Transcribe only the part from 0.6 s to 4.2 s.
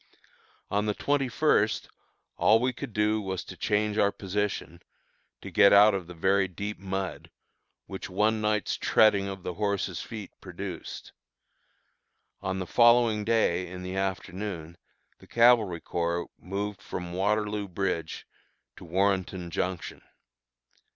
On the twenty first, all we could do was to change our